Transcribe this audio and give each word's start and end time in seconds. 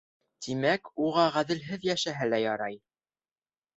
Тимәк, 0.45 0.89
уға 1.09 1.27
ғәҙелһеҙ 1.37 1.87
йәшәһә 1.91 2.31
лә 2.33 2.41
ярай. 2.47 2.81